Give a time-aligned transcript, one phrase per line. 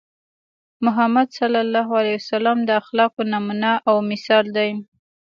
[0.85, 1.37] محمد ص
[2.67, 4.69] د اخلاقو نمونه او مثال دی.